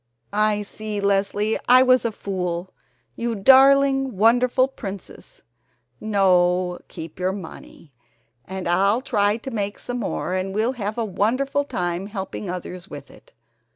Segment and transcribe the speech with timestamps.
[0.33, 1.59] "I see, Leslie!
[1.69, 2.73] I was a fool.
[3.15, 5.43] You darling, wonderful princess.
[5.99, 7.93] No, keep your money
[8.43, 12.87] and I'll try to make some more and we'll have a wonderful time helping others
[12.89, 13.31] with it.